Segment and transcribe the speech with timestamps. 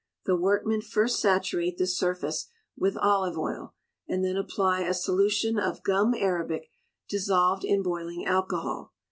[0.25, 3.75] The workmen first saturate the surface with olive oil,
[4.07, 6.71] and then apply a solution of gum arabic
[7.07, 8.93] dissolved in boiling alcohol.